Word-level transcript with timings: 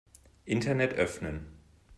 Internet 0.45 0.93
öffnen. 0.95 1.47